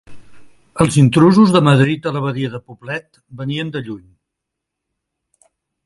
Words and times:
Les 0.83 0.95
intrusions 1.01 1.53
de 1.55 1.61
Madrid 1.67 2.09
a 2.11 2.13
l'Abadia 2.15 2.51
de 2.55 2.63
Poblet 2.71 3.21
venien 3.43 3.71
de 3.77 3.87
lluny. 3.91 4.09